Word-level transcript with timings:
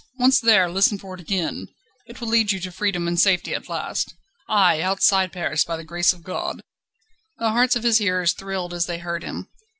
Once 0.17 0.39
there, 0.39 0.67
listen 0.67 0.97
for 0.97 1.13
it 1.13 1.21
again; 1.21 1.67
it 2.07 2.19
will 2.19 2.27
lead 2.27 2.51
you 2.51 2.59
to 2.59 2.71
freedom 2.71 3.07
and 3.07 3.19
safety 3.19 3.53
at 3.53 3.69
last. 3.69 4.15
Aye! 4.49 4.81
Outside 4.81 5.31
Paris, 5.31 5.63
by 5.63 5.77
the 5.77 5.83
grace 5.83 6.11
of 6.11 6.23
God." 6.23 6.59
The 7.37 7.51
hearts 7.51 7.75
of 7.75 7.83
his 7.83 7.99
hearers 7.99 8.33
thrilled 8.33 8.73
as 8.73 8.87
they 8.87 8.97
heard 8.97 9.21
him. 9.23 9.49